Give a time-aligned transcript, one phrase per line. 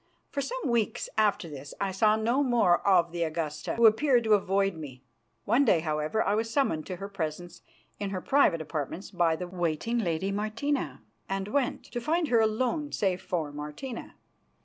[0.31, 4.33] For some weeks after this I saw no more of the Augusta, who appeared to
[4.33, 5.03] avoid me.
[5.45, 7.61] One day, however, I was summoned to her presence
[7.99, 12.91] in her private apartments by the waiting lady Martina, and went, to find her alone,
[12.91, 14.15] save for Martina.